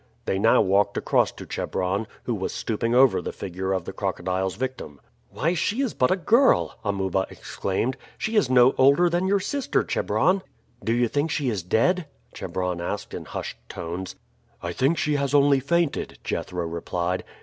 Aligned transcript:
They 0.25 0.39
now 0.39 0.63
walked 0.63 0.97
across 0.97 1.31
to 1.33 1.45
Chebron, 1.45 2.07
who 2.23 2.33
was 2.33 2.51
stooping 2.53 2.95
over 2.95 3.21
the 3.21 3.31
figure 3.31 3.71
of 3.71 3.85
the 3.85 3.93
crocodile's 3.93 4.55
victim. 4.55 4.99
"Why, 5.29 5.53
she 5.53 5.81
is 5.83 5.93
but 5.93 6.09
a 6.09 6.15
girl!" 6.15 6.79
Amuba 6.83 7.27
exclaimed. 7.29 7.97
"She 8.17 8.35
is 8.35 8.49
no 8.49 8.73
older 8.79 9.11
than 9.11 9.27
your 9.27 9.39
sister, 9.39 9.83
Chebron." 9.83 10.41
"Do 10.83 10.91
you 10.91 11.07
think 11.07 11.29
she 11.29 11.51
is 11.51 11.61
dead?" 11.61 12.07
Chebron 12.33 12.81
asked 12.81 13.13
in 13.13 13.25
hushed 13.25 13.59
tones. 13.69 14.15
"I 14.63 14.73
think 14.73 14.97
she 14.97 15.17
has 15.17 15.35
only 15.35 15.59
fainted," 15.59 16.17
Jethro 16.23 16.65
replied. 16.65 17.23